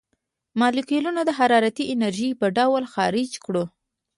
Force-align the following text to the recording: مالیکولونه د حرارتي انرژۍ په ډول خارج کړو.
مالیکولونه 0.59 1.21
د 1.25 1.29
حرارتي 1.39 1.83
انرژۍ 1.93 2.31
په 2.39 2.47
ډول 2.57 2.83
خارج 2.93 3.29
کړو. 3.45 3.63